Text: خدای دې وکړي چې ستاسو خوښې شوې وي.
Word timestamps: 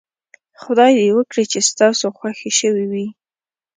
خدای 0.61 0.91
دې 0.99 1.07
وکړي 1.17 1.43
چې 1.51 1.59
ستاسو 1.69 2.05
خوښې 2.17 2.51
شوې 2.59 2.85
وي. 2.91 3.07